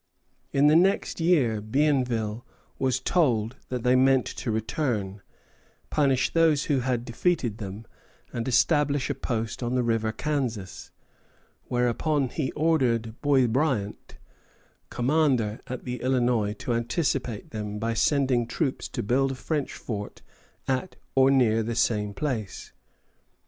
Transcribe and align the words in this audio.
_]In 0.51 0.65
the 0.65 0.75
next 0.75 1.19
year, 1.19 1.61
Bienville 1.61 2.43
was 2.79 2.99
told 2.99 3.57
that 3.69 3.83
they 3.83 3.95
meant 3.95 4.25
to 4.25 4.49
return, 4.49 5.21
punish 5.91 6.33
those 6.33 6.63
who 6.63 6.79
had 6.79 7.05
defeated 7.05 7.59
them, 7.59 7.85
and 8.33 8.47
establish 8.47 9.11
a 9.11 9.13
post 9.13 9.61
on 9.61 9.75
the 9.75 9.83
river 9.83 10.11
Kansas; 10.11 10.89
whereupon 11.65 12.29
he 12.29 12.51
ordered 12.53 13.13
Boisbriant, 13.21 14.17
commandant 14.89 15.61
at 15.67 15.83
the 15.83 16.01
Illinois, 16.01 16.53
to 16.53 16.73
anticipate 16.73 17.51
them 17.51 17.77
by 17.77 17.93
sending 17.93 18.47
troops 18.47 18.87
to 18.89 19.03
build 19.03 19.31
a 19.31 19.35
French 19.35 19.73
fort 19.73 20.23
at 20.67 20.95
or 21.13 21.29
near 21.29 21.61
the 21.61 21.75
same 21.75 22.15
place. 22.15 22.73